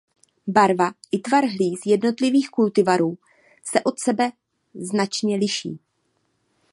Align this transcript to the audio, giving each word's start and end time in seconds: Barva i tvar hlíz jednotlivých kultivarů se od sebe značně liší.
Barva 0.53 0.93
i 1.11 1.19
tvar 1.21 1.43
hlíz 1.45 1.79
jednotlivých 1.85 2.49
kultivarů 2.49 3.17
se 3.63 3.83
od 3.83 3.99
sebe 3.99 4.31
značně 4.75 5.35
liší. 5.35 5.79